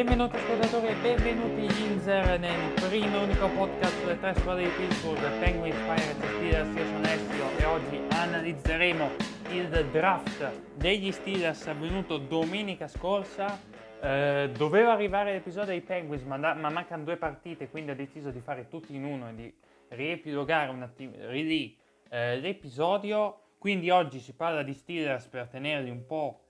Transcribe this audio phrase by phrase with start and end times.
[0.00, 5.38] Benvenuti ascoltatori e benvenuti Inzer nel primo e unico podcast sulle tre squadre di Pittsburgh,
[5.38, 6.74] Penguins, Pirates Steelers.
[6.74, 9.10] Io sono Alessio e oggi analizzeremo
[9.50, 13.60] il draft degli Steelers avvenuto domenica scorsa.
[14.00, 18.30] Eh, doveva arrivare l'episodio dei Penguins, ma, da, ma, mancano due partite, quindi ho deciso
[18.30, 19.54] di fare tutti in uno e di
[19.88, 23.48] riepilogare un attimo eh, l'episodio.
[23.58, 26.40] Quindi oggi si parla di Steelers per tenerli un po'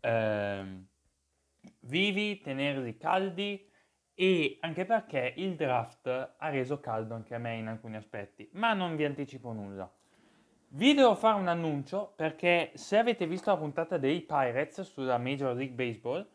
[0.00, 0.88] eh,
[1.80, 3.68] vivi, tenerli caldi
[4.14, 6.06] e anche perché il draft
[6.36, 9.90] ha reso caldo anche a me in alcuni aspetti, ma non vi anticipo nulla.
[10.72, 15.54] Vi devo fare un annuncio perché se avete visto la puntata dei Pirates sulla Major
[15.56, 16.28] League Baseball,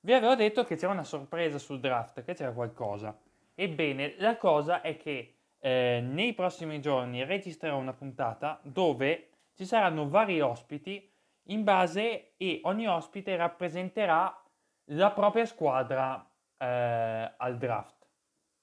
[0.00, 3.16] vi avevo detto che c'era una sorpresa sul draft, che c'era qualcosa.
[3.54, 10.08] Ebbene, la cosa è che eh, nei prossimi giorni registrerò una puntata dove ci saranno
[10.08, 11.10] vari ospiti
[11.46, 14.41] in base e ogni ospite rappresenterà
[14.86, 18.06] la propria squadra eh, al draft.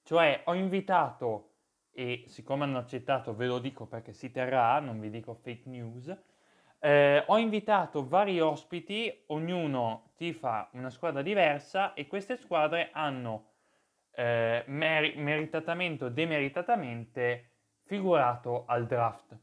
[0.04, 1.56] Cioè ho invitato,
[1.92, 6.18] e siccome hanno accettato ve lo dico perché si terrà, non vi dico fake news,
[6.80, 13.52] eh, ho invitato vari ospiti, ognuno tifa una squadra diversa e queste squadre hanno
[14.12, 17.52] eh, mer- meritatamente o demeritatamente
[17.84, 19.38] figurato al draft.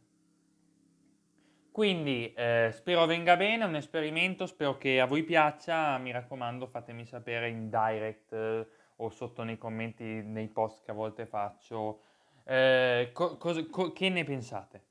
[1.77, 6.67] Quindi eh, spero venga bene, è un esperimento, spero che a voi piaccia, mi raccomando
[6.69, 12.01] fatemi sapere in direct eh, o sotto nei commenti nei post che a volte faccio.
[12.45, 14.85] Eh, co- co- co- che ne pensate.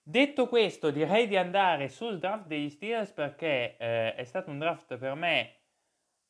[0.00, 4.96] Detto questo direi di andare sul draft degli Steelers perché eh, è stato un draft
[4.96, 5.54] per me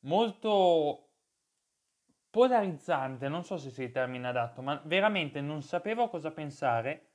[0.05, 1.09] molto
[2.31, 7.08] polarizzante, non so se si termina adatto, ma veramente non sapevo cosa pensare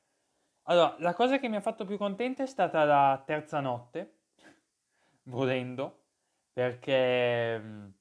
[0.64, 4.18] allora, la cosa che mi ha fatto più contenta è stata la terza notte,
[5.24, 6.04] volendo,
[6.52, 7.92] perché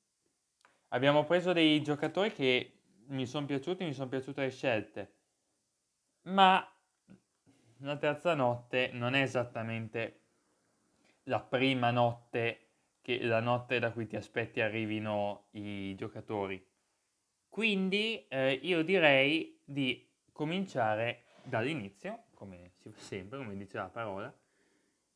[0.89, 5.13] abbiamo preso dei giocatori che mi sono piaciuti, mi sono piaciute le scelte,
[6.23, 6.65] ma
[7.79, 10.21] la terza notte non è esattamente
[11.23, 12.69] la prima notte,
[13.01, 16.65] che, la notte da cui ti aspetti arrivino i giocatori.
[17.49, 24.33] Quindi eh, io direi di cominciare dall'inizio come si fa sempre, come dice la parola,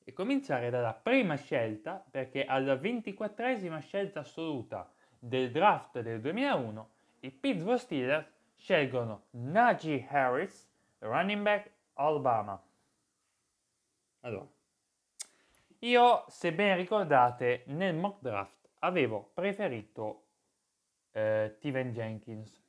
[0.04, 4.90] e cominciare dalla prima scelta, perché alla ventiquattresima scelta assoluta
[5.20, 6.90] del draft del 2001,
[7.22, 12.62] i Pittsburgh Steelers scelgono Najee Harris, running back Alabama.
[14.22, 14.48] Allora,
[15.80, 20.28] io, se ben ricordate, nel mock draft avevo preferito
[21.12, 22.64] eh, Steven Jenkins.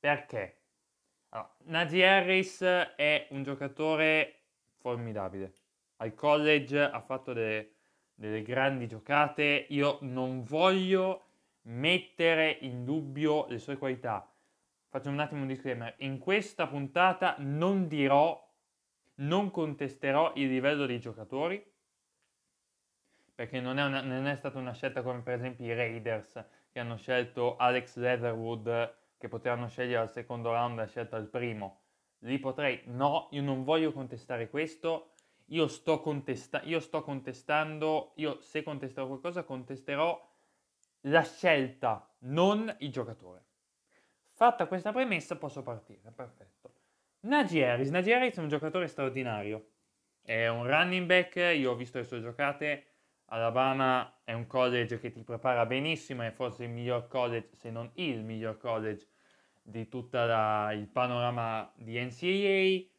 [0.00, 0.65] Perché?
[1.36, 4.36] Allora, Najee Harris è un giocatore
[4.78, 5.52] formidabile.
[5.96, 7.72] Al college ha fatto delle,
[8.14, 9.66] delle grandi giocate.
[9.68, 11.24] Io non voglio
[11.62, 14.26] mettere in dubbio le sue qualità.
[14.88, 15.94] Faccio un attimo un disclaimer.
[15.98, 18.42] In questa puntata non dirò,
[19.16, 21.62] non contesterò il livello dei giocatori,
[23.34, 26.80] perché non è, una, non è stata una scelta come per esempio i Raiders che
[26.80, 31.80] hanno scelto Alex Leatherwood che potevano scegliere al secondo round la scelta al primo.
[32.20, 35.12] Lì potrei, no, io non voglio contestare questo,
[35.46, 40.34] io sto, contesta- io sto contestando, io se contesterò qualcosa contesterò
[41.02, 43.44] la scelta, non il giocatore.
[44.32, 46.74] Fatta questa premessa posso partire, perfetto.
[47.20, 49.70] Najee Harris, Najee Harris è un giocatore straordinario,
[50.22, 52.95] è un running back, io ho visto le sue giocate,
[53.28, 57.90] Alabama è un college che ti prepara benissimo, è forse il miglior college, se non
[57.94, 59.08] il miglior college
[59.62, 62.94] di tutto il panorama di NCAA.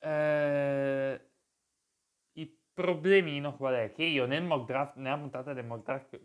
[0.00, 1.20] Eh,
[2.32, 3.92] il problemino qual è?
[3.92, 6.20] Che io nel mock draft, nella puntata del mock draft,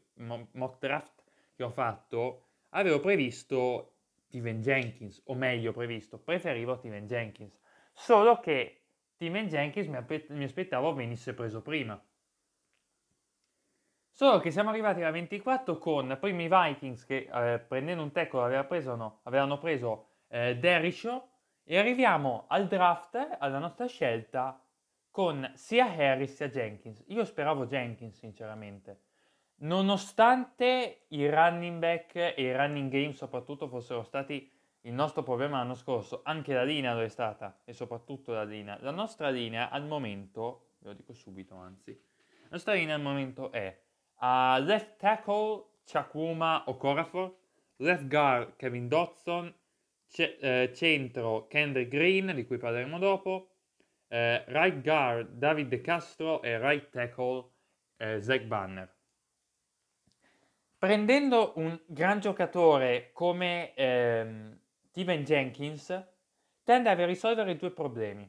[0.53, 1.23] mock draft
[1.55, 3.97] che ho fatto, avevo previsto
[4.27, 7.55] Steven Jenkins, o meglio previsto, preferivo Steven Jenkins.
[7.93, 8.81] Solo che
[9.13, 12.01] Steven Jenkins mi, mi aspettavo venisse preso prima
[14.19, 18.65] Solo che siamo arrivati alla 24 con primi Vikings che eh, prendendo un tackle aveva
[18.65, 21.25] preso, no, avevano preso eh, Derishaw
[21.63, 24.61] e arriviamo al draft, alla nostra scelta,
[25.09, 27.01] con sia Harris sia Jenkins.
[27.07, 29.03] Io speravo Jenkins sinceramente.
[29.59, 34.51] Nonostante i running back e i running game soprattutto fossero stati
[34.81, 38.77] il nostro problema l'anno scorso, anche la linea lo è stata e soprattutto la linea.
[38.81, 41.97] La nostra linea al momento, ve lo dico subito anzi,
[42.41, 43.87] la nostra linea al momento è
[44.21, 47.33] Uh, left tackle Chakwuma Okorafor,
[47.77, 49.53] left guard Kevin Dodson,
[50.07, 53.55] c- eh, centro Kendrick Green, di cui parleremo dopo,
[54.09, 57.51] eh, right guard David De Castro e right tackle
[57.97, 58.97] eh, Zach Banner.
[60.79, 64.57] prendendo un gran giocatore come ehm,
[64.87, 66.07] Steven Jenkins,
[66.63, 68.27] tende a risolvere due problemi.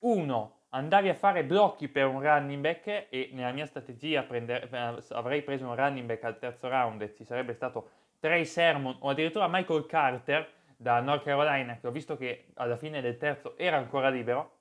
[0.00, 5.02] Uno, andavi a fare blocchi per un running back e nella mia strategia prendere, eh,
[5.10, 9.08] avrei preso un running back al terzo round e ci sarebbe stato Trey Sermon o
[9.08, 13.76] addirittura Michael Carter da North Carolina che ho visto che alla fine del terzo era
[13.76, 14.58] ancora libero.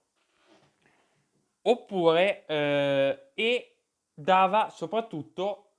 [1.63, 3.75] Oppure eh, e
[4.13, 5.69] dava soprattutto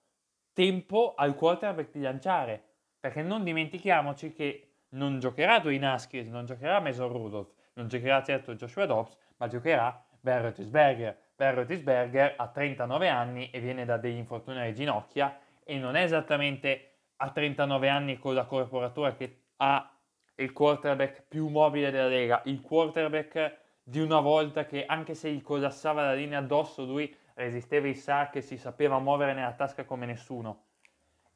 [0.53, 2.63] tempo al quarterback di lanciare
[2.99, 8.55] perché non dimentichiamoci che non giocherà Dwayne Haskins, non giocherà Mason Rudolph, non giocherà certo
[8.55, 12.35] Joshua Dobbs, ma giocherà Ben Roethlisberger.
[12.37, 17.31] Ha 39 anni e viene da degli infortuni alle ginocchia e non è esattamente a
[17.31, 19.91] 39 anni con la corporatura che ha
[20.37, 25.43] il quarterback più mobile della Lega, il quarterback di una volta che anche se gli
[25.43, 30.07] collassava la linea addosso lui resisteva i sac e si sapeva muovere nella tasca come
[30.07, 30.63] nessuno.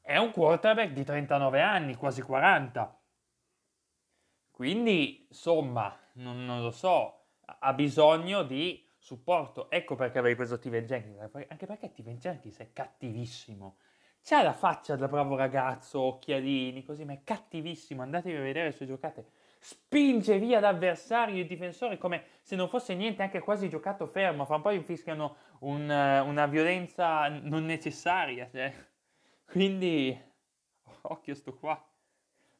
[0.01, 2.99] È un quarterback di 39 anni, quasi 40.
[4.49, 7.18] Quindi, insomma, non, non lo so,
[7.59, 9.69] ha bisogno di supporto.
[9.71, 13.77] Ecco perché avrei preso Steven Jenkins, anche perché Steven Jenkins è cattivissimo.
[14.21, 18.01] C'ha la faccia da bravo ragazzo, occhialini, così, ma è cattivissimo.
[18.01, 19.25] Andatevi a vedere le sue giocate.
[19.59, 24.45] Spinge via l'avversario, il difensore, come se non fosse niente, anche quasi giocato fermo.
[24.45, 28.49] Fra un po' infischiano un, una violenza non necessaria.
[28.49, 28.73] Cioè.
[29.45, 30.17] Quindi,
[31.03, 31.81] occhio sto qua.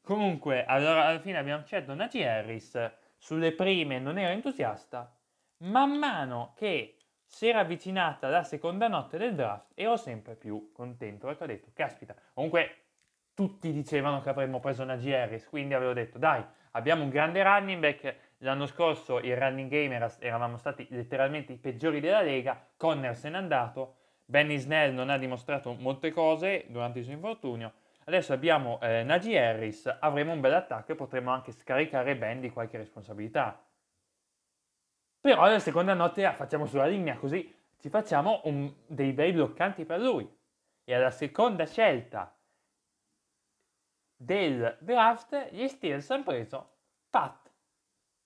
[0.02, 5.14] Comunque, allora, alla fine abbiamo scelto Najee Harris sulle prime non ero entusiasta,
[5.58, 11.26] man mano che si era avvicinata la seconda notte del draft ero sempre più contento
[11.26, 12.76] perché ho detto, caspita, comunque
[13.34, 17.80] tutti dicevano che avremmo preso una GRS, quindi avevo detto, dai, abbiamo un grande running
[17.80, 23.14] back, l'anno scorso il running game era, eravamo stati letteralmente i peggiori della Lega, Conner
[23.14, 27.72] se n'è andato, Benny Snell non ha dimostrato molte cose durante il suo infortunio,
[28.10, 32.50] Adesso abbiamo eh, Najee Harris, avremo un bel attacco e potremo anche scaricare Ben di
[32.50, 33.64] qualche responsabilità.
[35.20, 39.84] Però la seconda notte la facciamo sulla linea, così ci facciamo un, dei bei bloccanti
[39.84, 40.28] per lui.
[40.82, 42.36] E alla seconda scelta
[44.16, 46.78] del draft, gli Steelers hanno preso
[47.10, 47.48] Pat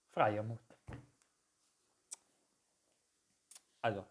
[0.09, 0.77] Fryermuth.
[3.81, 4.09] Allora,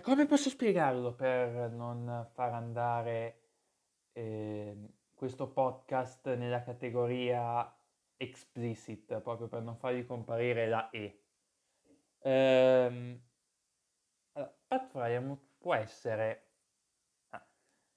[0.00, 3.40] eh, come posso spiegarlo per non far andare
[4.12, 4.74] eh,
[5.14, 7.72] questo podcast nella categoria
[8.16, 11.22] explicit, proprio per non fargli comparire la E?
[12.20, 13.20] Ehm,
[14.32, 16.48] allora, Pat Fryermuth può essere...
[17.30, 17.46] Ah,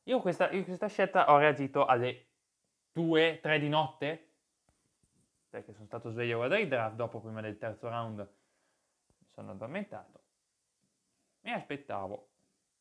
[0.04, 2.28] io, questa, io questa scelta ho reagito alle
[2.96, 4.32] 2-3 di notte,
[5.50, 9.52] perché sono stato sveglio a guardare il draft, dopo prima del terzo round mi sono
[9.52, 10.23] addormentato
[11.44, 12.30] mi aspettavo.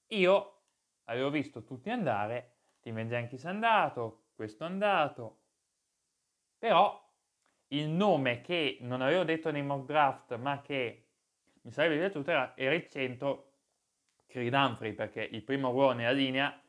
[0.09, 0.63] Io
[1.05, 5.41] avevo visto tutti andare, Steven Jenkins è andato, questo è andato,
[6.59, 7.01] però
[7.69, 11.09] il nome che non avevo detto nei mock draft, ma che
[11.63, 13.53] mi sarebbe piaciuto era, era il centro
[14.27, 16.61] Creed Humphrey, perché il primo ruolo nella linea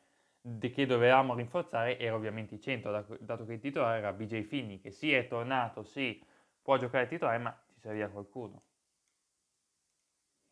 [0.59, 4.91] che dovevamo rinforzare era ovviamente il centro, dato che il titolare era BJ Finney, che
[4.91, 6.21] sì è tornato, sì
[6.61, 8.63] può giocare titolare, ma ci serviva qualcuno.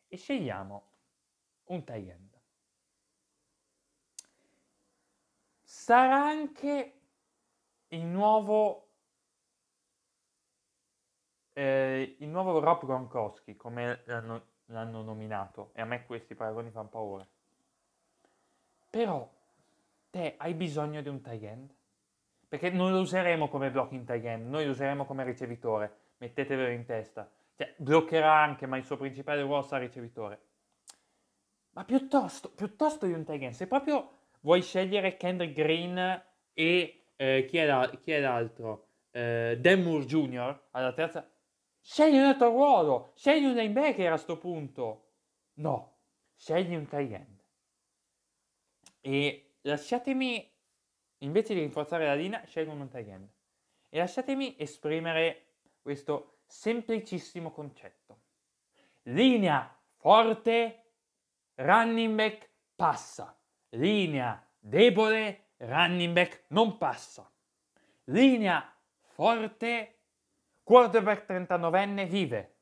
[0.07, 0.90] E scegliamo
[1.71, 2.39] un tight end.
[5.63, 6.99] Sarà anche
[7.87, 8.87] il nuovo,
[11.53, 16.89] eh, il nuovo Rob Gronkowski, come l'hanno, l'hanno nominato, e a me questi paragoni fanno
[16.89, 17.27] paura.
[18.89, 19.29] Però
[20.09, 21.73] te hai bisogno di un tight end?
[22.47, 26.85] Perché non lo useremo come blocking tight end, noi lo useremo come ricevitore, mettetevelo in
[26.85, 27.29] testa.
[27.55, 30.50] Cioè, bloccherà anche, ma il suo principale ruolo sarà ricevitore.
[31.73, 36.23] Ma piuttosto, piuttosto di un tight se proprio vuoi scegliere Kendrick Green
[36.53, 38.87] e eh, chi, è la, chi, è l'altro?
[39.11, 40.67] Eh, Dan Moore Jr.
[40.71, 41.29] alla terza,
[41.79, 45.09] scegli un altro ruolo, scegli un linebacker a sto punto.
[45.55, 45.99] No,
[46.35, 47.43] scegli un tight end.
[49.01, 50.51] E lasciatemi,
[51.19, 53.29] invece di rinforzare la linea, scelgo un tight end.
[53.89, 58.19] E lasciatemi esprimere questo semplicissimo concetto.
[59.03, 60.80] Linea forte
[61.61, 63.35] running back passa.
[63.69, 67.29] Linea debole, running back non passa.
[68.05, 69.99] Linea forte,
[70.63, 72.55] quarterback 39enne vive.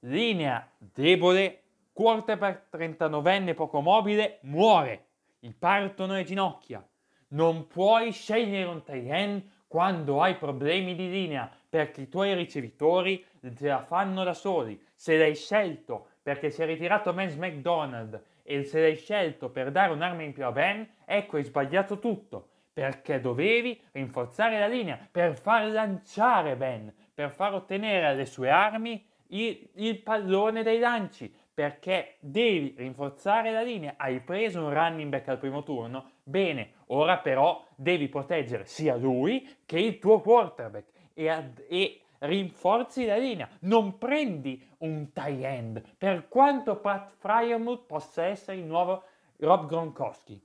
[0.00, 1.62] Linea debole,
[1.92, 5.06] quarterback 39enne poco mobile muore.
[5.38, 6.86] Gli partono le ginocchia.
[7.28, 13.66] Non puoi scegliere un end quando hai problemi di linea perché i tuoi ricevitori te
[13.66, 14.80] la fanno da soli.
[14.94, 19.92] Se l'hai scelto perché si è ritirato Mans McDonald e se l'hai scelto per dare
[19.92, 25.38] un'arma in più a Ben, ecco hai sbagliato tutto, perché dovevi rinforzare la linea per
[25.38, 32.16] far lanciare Ben, per far ottenere alle sue armi il, il pallone dei lanci, perché
[32.20, 33.94] devi rinforzare la linea.
[33.98, 39.46] Hai preso un running back al primo turno, bene, ora però devi proteggere sia lui
[39.66, 40.86] che il tuo quarterback.
[41.12, 43.48] E, ad, e rinforzi la linea.
[43.60, 49.04] Non prendi un tight end, per quanto Pat Fryermuth possa essere il nuovo
[49.38, 50.40] Rob Gronkowski.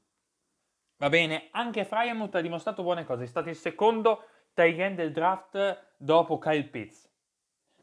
[0.97, 5.11] Va bene, anche Fryermuth ha dimostrato buone cose, è stato il secondo tight end del
[5.11, 7.07] draft dopo Kyle Pitts.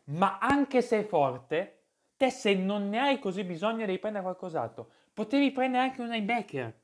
[0.04, 1.84] Ma anche se è forte,
[2.16, 4.90] te se non ne hai così bisogno devi prendere qualcos'altro.
[5.12, 6.80] Potevi prendere anche un linebacker.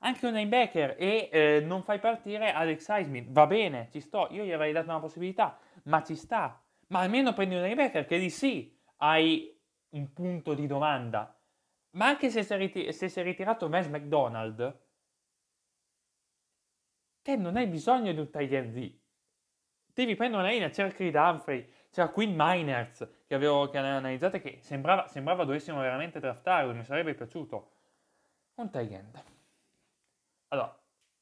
[0.00, 3.32] Anche un linebacker e eh, non fai partire Alex Heisman.
[3.32, 4.28] Va bene, ci sto.
[4.30, 5.58] Io gli avrei dato una possibilità,
[5.88, 6.62] ma ci sta.
[6.88, 9.54] Ma almeno prendi un linebacker che lì sì hai
[9.90, 11.34] un punto di domanda.
[11.90, 14.86] Ma anche se si è, se si ritirato Vance McDonald,
[17.22, 19.00] te non hai bisogno di un tight lì.
[19.92, 24.58] Devi prendere una linea, c'era Creed Humphrey, c'era Quinn Miners che avevo che analizzato che
[24.60, 27.72] sembrava, sembrava dovessimo veramente draftarlo, mi sarebbe piaciuto.
[28.54, 29.24] Un tight.
[30.48, 30.78] Allora,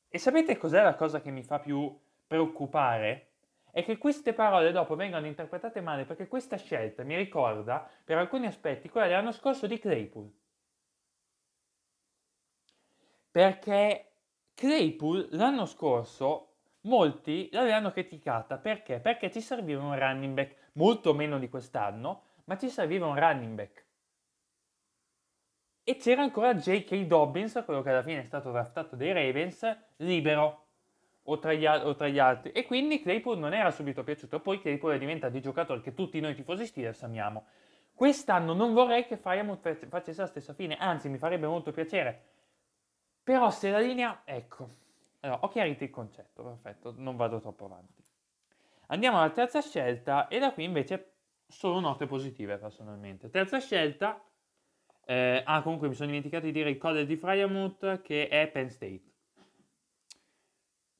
[0.08, 3.35] e sapete cos'è la cosa che mi fa più preoccupare?
[3.76, 8.46] È che queste parole dopo vengono interpretate male perché questa scelta mi ricorda per alcuni
[8.46, 10.32] aspetti quella dell'anno scorso di Claypool.
[13.30, 14.12] Perché
[14.54, 16.54] Claypool l'anno scorso
[16.84, 18.98] molti l'avevano criticata perché?
[18.98, 23.54] Perché ci serviva un running back molto meno di quest'anno, ma ci serviva un running
[23.56, 23.84] back.
[25.84, 26.94] E c'era ancora J.K.
[27.04, 30.65] Dobbins, quello che alla fine è stato draftato dai Ravens, libero,
[31.28, 32.52] o tra, gli, o tra gli altri.
[32.52, 34.40] E quindi Claypool non era subito piaciuto.
[34.40, 37.46] Poi Claypool è diventato il giocatore che tutti noi tifosi Steelers amiamo.
[37.94, 42.24] Quest'anno non vorrei che Firemouth facesse la stessa fine, anzi mi farebbe molto piacere.
[43.22, 44.22] Però se la linea...
[44.24, 44.68] Ecco,
[45.20, 48.02] allora, ho chiarito il concetto, perfetto, non vado troppo avanti.
[48.88, 51.14] Andiamo alla terza scelta e da qui invece
[51.48, 53.30] solo note positive personalmente.
[53.30, 54.22] Terza scelta,
[55.04, 58.68] eh, ah comunque mi sono dimenticato di dire il college di Fryermuth che è Penn
[58.68, 59.15] State.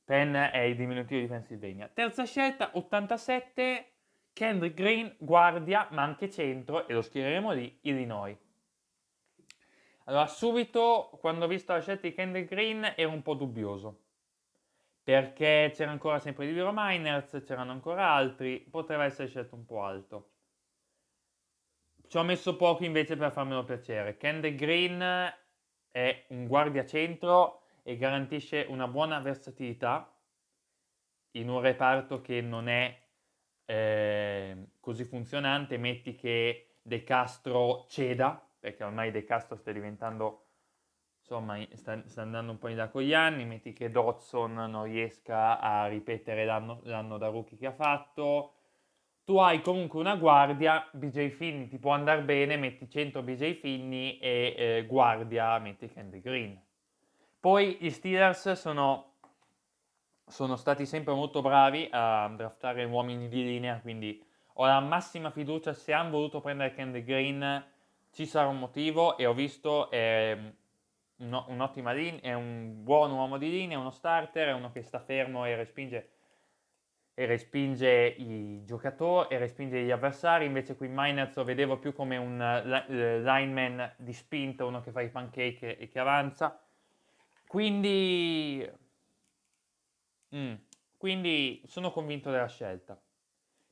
[0.07, 1.89] Penn è il diminutivo di Pennsylvania.
[1.93, 3.91] Terza scelta, 87,
[4.31, 8.37] Kendrick Green, guardia, ma anche centro, e lo schiereremo lì, Illinois.
[10.05, 14.03] Allora, subito, quando ho visto la scelta di Kendrick Green, ero un po' dubbioso
[15.03, 19.83] perché c'era ancora sempre di Vero Miners, c'erano ancora altri, poteva essere scelto un po'
[19.83, 20.29] alto.
[22.07, 24.15] Ci ho messo poco invece per farmelo piacere.
[24.15, 25.33] Kendall Green
[25.91, 30.13] è un guardia centro e garantisce una buona versatilità
[31.37, 32.93] in un reparto che non è
[33.63, 35.77] eh, così funzionante.
[35.77, 40.47] Metti che De Castro ceda, perché ormai De Castro sta diventando
[41.19, 44.83] insomma sta, sta, andando un po' in là con gli anni, metti che Dodson non
[44.83, 48.55] riesca a ripetere l'anno, l'anno, da rookie che ha fatto,
[49.23, 54.17] tu hai comunque una guardia, BJ Finney ti può andare bene, metti 100 BJ Finney
[54.17, 56.66] e eh, guardia metti Candy Green.
[57.47, 59.13] Poi gli Steelers sono,
[60.25, 64.21] sono stati sempre molto bravi a draftare uomini di linea, quindi
[64.55, 67.65] ho la massima fiducia, se hanno voluto prendere Candy Green
[68.11, 69.89] ci sarà un motivo e ho visto...
[69.91, 70.55] Eh,
[71.19, 74.99] un, un'ottima linea, è un buon uomo di linea, uno starter, è uno che sta
[74.99, 76.09] fermo e respinge,
[77.13, 80.43] e respinge i giocatori e respinge gli avversari.
[80.43, 82.91] Invece qui Miners lo vedevo più come un uh,
[83.23, 86.61] lineman di spinta, uno che fa i pancake e che avanza.
[87.47, 88.69] Quindi,
[90.35, 90.53] mm,
[90.97, 93.01] quindi sono convinto della scelta.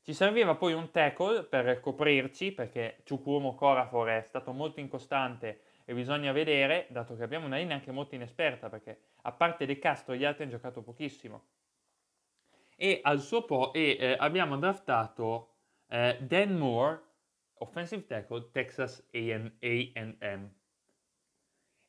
[0.02, 5.94] Ci serviva poi un tackle per coprirci perché Chukwumo Corafor è stato molto incostante e
[5.94, 10.16] bisogna vedere, dato che abbiamo una linea anche molto inesperta, perché a parte De Castro
[10.16, 11.48] gli altri hanno giocato pochissimo.
[12.78, 15.56] E al suo po' e, eh, abbiamo draftato
[15.88, 17.02] eh, Dan Moore,
[17.56, 20.54] offensive tackle, Texas A&M.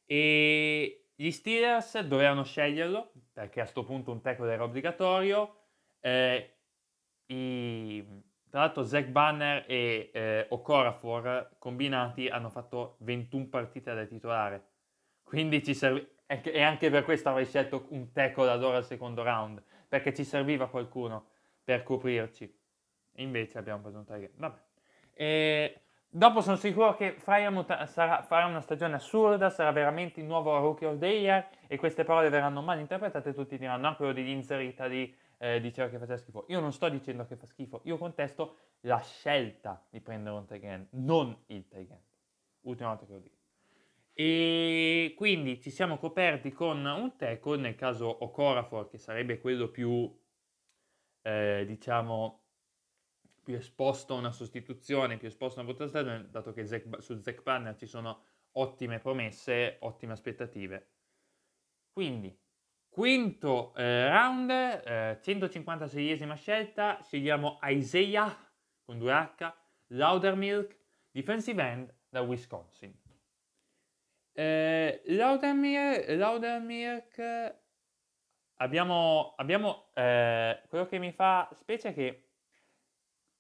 [0.07, 5.57] E gli Steelers dovevano sceglierlo, perché a questo punto un tackle era obbligatorio.
[5.99, 6.57] Eh,
[7.29, 8.05] i,
[8.51, 14.65] tra l'altro Zach Banner e eh, Okorafor combinati hanno fatto 21 partite da titolare.
[15.23, 16.11] Quindi ci serve...
[16.27, 20.69] E anche per questo avrei scelto un tackle allora al secondo round, perché ci serviva
[20.69, 21.29] qualcuno
[21.65, 22.55] per coprirci.
[23.19, 24.59] Invece abbiamo preso un tight Vabbè.
[25.15, 30.59] E dopo sono sicuro che Fryermuth sarà, farà una stagione assurda, sarà veramente il nuovo
[30.59, 34.13] Rookie of the Year e queste parole verranno mal interpretate e tutti diranno, ah, quello
[34.13, 36.47] di inserita di eh, diceva che faceva schifo.
[36.49, 40.87] Io non sto dicendo che fa schifo, io contesto la scelta di prendere un tight
[40.91, 41.99] non il tight
[42.63, 43.35] ultima volta che lo dico.
[44.13, 50.11] E quindi ci siamo coperti con un tackle, nel caso Okorafor, che sarebbe quello più,
[51.21, 52.46] eh, diciamo,
[53.47, 57.21] più esposto a una sostituzione, più esposto a una brutta stagione, dato che Zach, su
[57.21, 58.25] Zack Banner ci sono
[58.55, 60.95] ottime promesse, ottime aspettative.
[61.93, 62.37] Quindi,
[62.89, 68.37] quinto eh, round, eh, 156esima scelta, scegliamo Isaiah
[68.85, 69.55] con 2H,
[69.91, 70.77] Laudermilk,
[71.13, 72.93] defensive end da Wisconsin.
[74.33, 77.55] Eh, Laudermilk, Laudermilk
[78.57, 82.26] abbiamo, abbiamo eh, quello che mi fa specie è che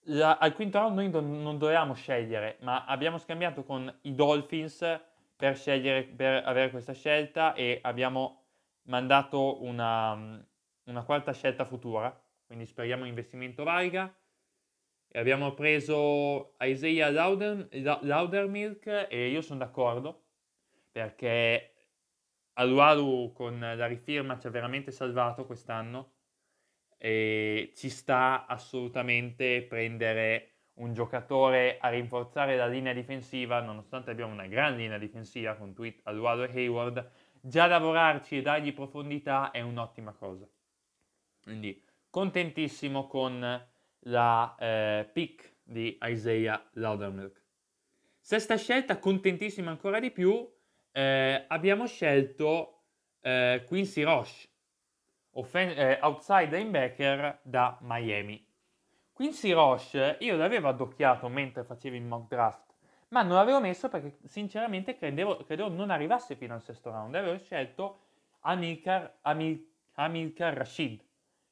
[0.07, 5.01] la, al quinto round noi non, non dovevamo scegliere, ma abbiamo scambiato con i Dolphins
[5.35, 8.45] per, scegliere, per avere questa scelta e abbiamo
[8.83, 10.45] mandato una,
[10.85, 12.15] una quarta scelta futura,
[12.47, 14.13] quindi speriamo investimento valga.
[15.09, 17.69] E abbiamo preso Isaiah Lauder,
[18.03, 20.25] Laudermilk e io sono d'accordo
[20.91, 21.75] perché
[22.55, 26.16] Alualu con la rifirma ci ha veramente salvato quest'anno
[26.99, 34.47] e ci sta assolutamente prendere un giocatore a rinforzare la linea difensiva, nonostante abbiamo una
[34.47, 37.11] gran linea difensiva con Tweet, Aluado e Hayward,
[37.41, 40.47] già lavorarci e dargli profondità è un'ottima cosa.
[41.43, 43.67] Quindi contentissimo con
[44.00, 47.43] la eh, pick di Isaiah Loudermilk.
[48.21, 50.49] Sesta scelta, contentissimo ancora di più,
[50.93, 52.83] eh, abbiamo scelto
[53.21, 54.49] eh, Quincy Roche,
[55.37, 58.45] offen- eh, outside linebacker da Miami.
[59.12, 62.75] Quincy Roche io l'avevo addocchiato mentre facevo il mock draft,
[63.09, 67.14] ma non l'avevo messo perché sinceramente credevo, credevo non arrivasse fino al sesto round.
[67.14, 68.00] Avevo scelto
[68.40, 71.02] Amilcar, Amil, Amilcar Rashid.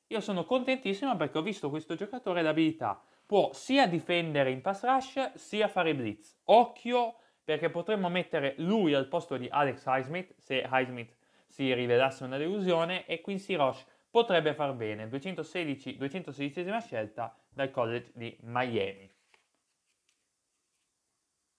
[0.09, 3.02] Io sono contentissimo perché ho visto questo giocatore l'abilità.
[3.24, 6.38] Può sia difendere in pass rush sia fare blitz.
[6.44, 11.16] Occhio perché potremmo mettere lui al posto di Alex Highsmith se Highsmith
[11.54, 18.10] si rivelasse una delusione e Quincy Roche potrebbe far bene, 216, 216 scelta dal college
[18.12, 19.08] di Miami.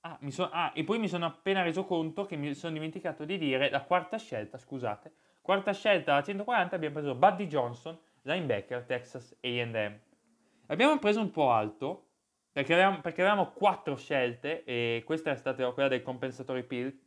[0.01, 3.37] Ah, so, ah, e poi mi sono appena reso conto che mi sono dimenticato di
[3.37, 9.37] dire la quarta scelta, scusate, quarta scelta a 140 abbiamo preso Buddy Johnson, linebacker Texas
[9.39, 9.99] A&M.
[10.67, 12.09] Abbiamo preso un po' alto,
[12.51, 16.99] perché avevamo, perché avevamo quattro scelte e questa è stata quella del compensatory pill,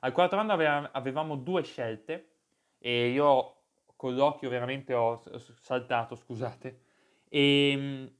[0.00, 0.50] al quarto round
[0.92, 2.28] avevamo, due scelte
[2.78, 3.54] e io
[3.96, 5.20] con l'occhio veramente ho
[5.60, 6.80] saltato, scusate.
[7.28, 8.12] E, ehm,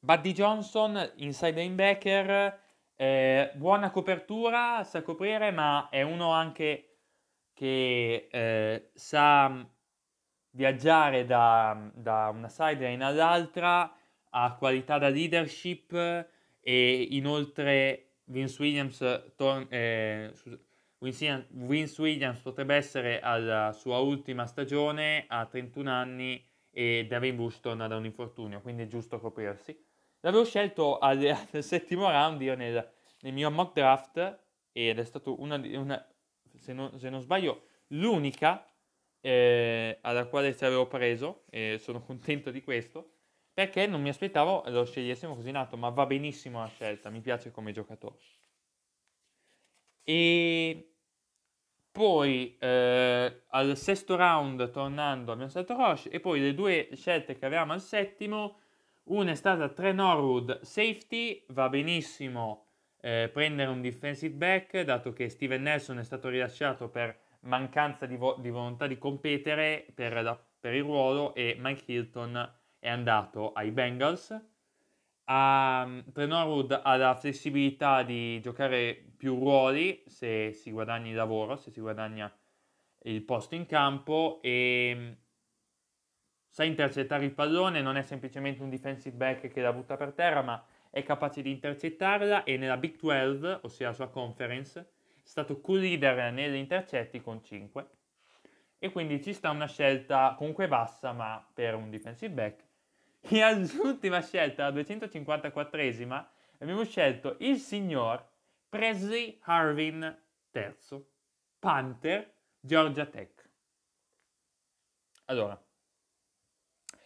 [0.00, 2.60] Buddy Johnson, inside linebacker,
[2.96, 6.96] eh, buona copertura, sa coprire, ma è uno anche
[7.52, 9.66] che eh, sa
[10.50, 13.96] viaggiare da, da una sideline all'altra,
[14.30, 15.92] ha qualità da leadership
[16.60, 20.32] e inoltre Vince Williams, tor- eh,
[21.10, 27.86] Vince Williams potrebbe essere alla sua ultima stagione a 31 anni e Devin Bush torna
[27.86, 29.78] da un infortunio, quindi è giusto coprirsi.
[30.20, 34.38] L'avevo scelto al, al settimo round io nel, nel, mio mock draft
[34.72, 36.06] ed è stato una, una
[36.56, 38.66] se, non, se non sbaglio, l'unica
[39.20, 43.10] eh, alla quale ci avevo preso e sono contento di questo
[43.52, 47.20] perché non mi aspettavo lo scegliessimo così in alto, ma va benissimo la scelta, mi
[47.20, 48.18] piace come giocatore.
[50.02, 50.93] E
[51.94, 56.10] poi eh, al sesto round, tornando, abbiamo scelto Roche.
[56.10, 58.58] E poi le due scelte che avevamo al settimo,
[59.04, 62.66] una è stata Tre Norwood Safety, va benissimo
[63.00, 68.16] eh, prendere un defensive back, dato che Steven Nelson è stato rilasciato per mancanza di,
[68.16, 73.52] vo- di volontà di competere per, la, per il ruolo e Mike Hilton è andato
[73.52, 74.36] ai Bengals
[75.26, 81.70] Um, Norwood ha la flessibilità di giocare più ruoli se si guadagna il lavoro, se
[81.70, 82.30] si guadagna
[83.04, 85.16] il posto in campo e
[86.48, 90.42] sa intercettare il pallone, non è semplicemente un defensive back che la butta per terra,
[90.42, 95.60] ma è capace di intercettarla e nella Big 12, ossia la sua conference, è stato
[95.60, 97.88] co-leader nelle intercetti con 5
[98.78, 102.63] e quindi ci sta una scelta comunque bassa ma per un defensive back
[103.28, 106.26] e all'ultima scelta, la 254esima,
[106.58, 108.26] abbiamo scelto il signor
[108.68, 111.06] Presley Harvin III,
[111.58, 113.50] Panther, Georgia Tech.
[115.26, 115.58] Allora,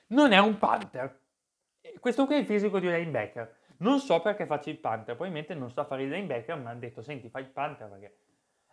[0.09, 1.21] non è un Panther.
[2.01, 3.57] Questo qui è il fisico di un linebacker.
[3.79, 7.01] Non so perché faccia il Panther, probabilmente non sa fare il linebacker, ma hanno detto,
[7.01, 8.19] senti, fai il Panther perché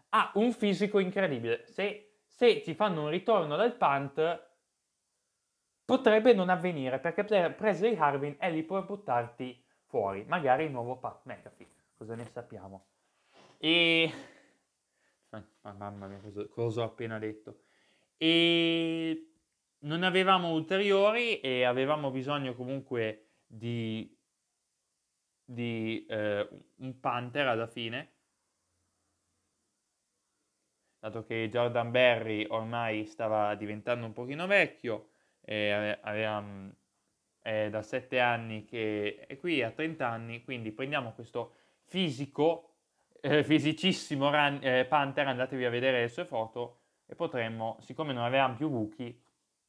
[0.09, 1.67] ha un fisico incredibile.
[1.67, 4.54] Se, se ci fanno un ritorno dal Panther,
[5.85, 11.21] Potrebbe non avvenire perché Presley Harvin è lì per buttarti fuori, magari il nuovo Pat
[11.25, 12.87] McAfee, cosa ne sappiamo.
[13.57, 14.11] E...
[15.61, 17.59] Mamma mia, cosa, cosa ho appena detto.
[18.17, 19.31] E
[19.79, 24.17] non avevamo ulteriori e avevamo bisogno comunque di,
[25.43, 28.15] di eh, un Panther alla fine
[31.05, 35.09] dato che Jordan Berry ormai stava diventando un pochino vecchio,
[35.45, 36.43] eh, aveva,
[37.41, 41.53] è da 7 anni che è qui a 30 anni, quindi prendiamo questo
[41.83, 42.73] fisico,
[43.21, 48.23] eh, fisicissimo ran, eh, Panther, andatevi a vedere le sue foto e potremmo, siccome non
[48.23, 49.21] avevamo più buchi,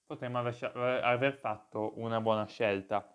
[0.07, 3.07] potremmo aver, aver fatto una buona scelta.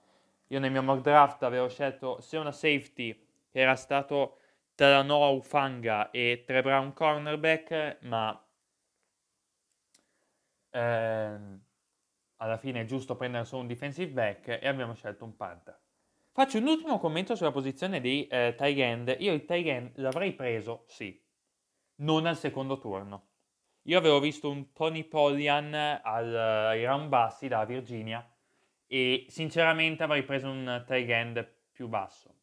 [0.47, 3.13] Io nel mio mock draft avevo scelto sia una safety
[3.49, 4.37] che era stato
[4.75, 8.39] tra Noah Ufanga e tre Brown cornerback, ma
[10.71, 11.61] ehm,
[12.41, 15.79] alla fine è giusto prendere solo un defensive back e abbiamo scelto un Panther.
[16.31, 19.15] Faccio un ultimo commento sulla posizione di eh, end.
[19.19, 21.21] Io il tight end l'avrei preso, sì,
[21.97, 23.27] non al secondo turno.
[23.83, 28.27] Io avevo visto un Tony Pollian al, ai round bassi da Virginia
[28.85, 32.35] e sinceramente avrei preso un tight end più basso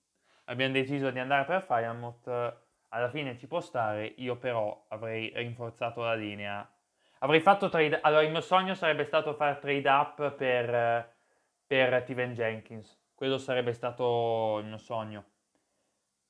[0.48, 2.26] abbiamo deciso di andare per Firemouth,
[2.88, 6.68] alla fine ci può stare, io però avrei rinforzato la linea.
[7.20, 11.14] Avrei fatto trade, allora il mio sogno sarebbe stato fare trade up per,
[11.66, 15.24] per Steven Jenkins, quello sarebbe stato il mio sogno.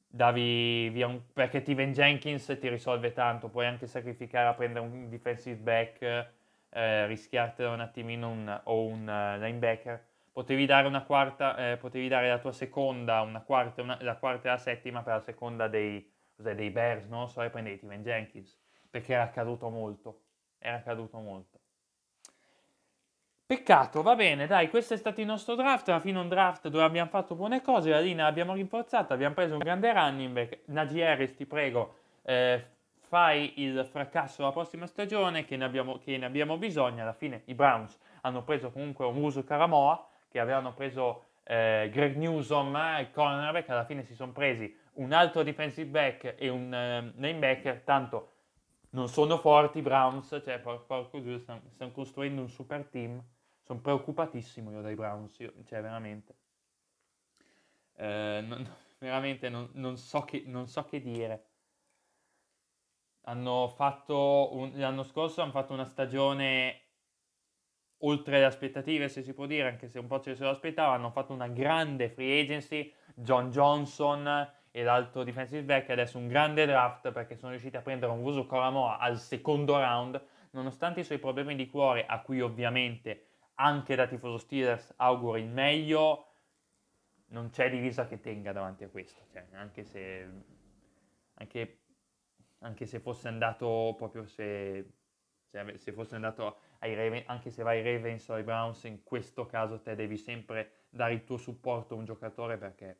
[0.06, 5.10] Davi via un, perché Steven Jenkins ti risolve tanto, puoi anche sacrificare a prendere un
[5.10, 6.30] defensive back,
[6.70, 10.06] eh, rischiartelo un attimino un, o un uh, linebacker.
[10.32, 14.50] Potevi dare quarta, eh, potevi dare la tua seconda, una quarta, una, la quarta e
[14.52, 19.12] la settima per la seconda dei, dei Bears, non so, e prendevi Steven Jenkins, perché
[19.12, 20.20] era accaduto molto,
[20.58, 21.58] era accaduto molto.
[23.46, 26.84] Peccato, va bene, dai, questo è stato il nostro draft, alla fine un draft dove
[26.84, 31.06] abbiamo fatto buone cose, la linea l'abbiamo rinforzata, abbiamo preso un grande running back, Najee
[31.06, 31.94] Harris, ti prego,
[32.24, 32.62] eh,
[33.08, 37.40] fai il fracasso la prossima stagione che ne, abbiamo, che ne abbiamo bisogno, alla fine
[37.46, 43.10] i Browns hanno preso comunque un uso Caramoa, che avevano preso eh, Greg Newsom, il
[43.10, 48.32] cornerback, alla fine si sono presi un altro defensive back e un uh, linebacker, tanto
[48.90, 53.22] non sono forti i Browns, cioè porco giù, stanno, stanno, costruendo un super team,
[53.62, 56.36] sono preoccupatissimo io dai Browns, io, cioè veramente.
[57.96, 58.66] Eh, non,
[58.98, 61.46] veramente non, non, so che, non so che dire.
[63.22, 66.82] Hanno fatto un, l'anno scorso hanno fatto una stagione
[67.98, 71.10] oltre le aspettative, se si può dire, anche se un po' ce lo aspettava, hanno
[71.10, 77.10] fatto una grande free agency, John Johnson e l'altro defensive back, adesso un grande draft
[77.12, 81.54] perché sono riusciti a prendere un Vuso Coramoa al secondo round, nonostante i suoi problemi
[81.54, 86.26] di cuore, a cui ovviamente anche da tifoso Steelers auguro il meglio,
[87.30, 90.56] non c'è divisa che tenga davanti a questo, cioè, anche se...
[91.40, 91.82] Anche,
[92.58, 94.94] anche se fosse andato proprio se,
[95.48, 99.46] se fosse andato ai Ravens, anche se vai ai Ravens o ai Browns, in questo
[99.46, 102.98] caso te devi sempre dare il tuo supporto a un giocatore perché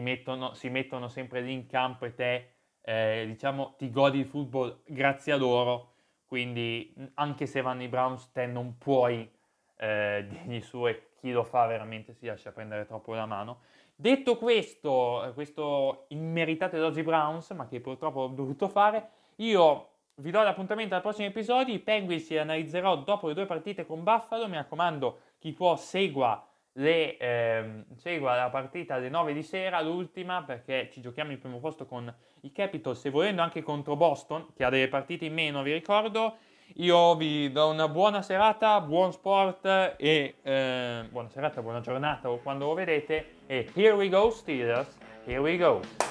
[0.00, 2.50] mettono, si mettono sempre lì in campo e te,
[2.82, 5.94] eh, diciamo, ti godi il football grazie a loro.
[6.26, 9.28] Quindi anche se vanno i Browns, te non puoi
[9.76, 13.62] eh, dirgli su e chi lo fa veramente si lascia prendere troppo la mano.
[13.96, 19.88] Detto questo, questo immeritato elogi Browns, ma che purtroppo ho dovuto fare, io
[20.20, 21.74] vi do l'appuntamento ai prossimi episodi.
[21.74, 24.48] I Penguins li analizzerò dopo le due partite con Buffalo.
[24.48, 30.42] Mi raccomando, chi può segua, le, ehm, segua la partita alle 9 di sera, l'ultima,
[30.42, 34.64] perché ci giochiamo il primo posto con i Capitals e volendo anche contro Boston, che
[34.64, 36.36] ha delle partite in meno, vi ricordo.
[36.76, 42.38] Io vi do una buona serata, buon sport e eh, buona serata, buona giornata o
[42.38, 43.38] quando lo vedete.
[43.46, 46.09] E here we go Steelers, here we go.